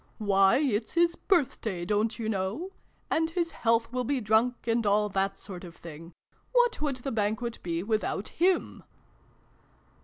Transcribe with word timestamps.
"Why, 0.17 0.57
it's 0.57 0.93
his 0.93 1.15
birthday, 1.15 1.85
don't 1.85 2.17
you 2.17 2.27
know? 2.27 2.71
And 3.11 3.29
his 3.29 3.51
health 3.51 3.93
will 3.93 4.03
be 4.03 4.19
drunk, 4.19 4.65
and 4.65 4.83
all 4.83 5.09
that 5.09 5.37
sort 5.37 5.63
of 5.63 5.75
thing. 5.75 6.13
What 6.53 6.81
would 6.81 6.95
the 6.95 7.11
Banquet 7.11 7.59
be 7.61 7.83
without 7.83 8.29
him 8.29 8.81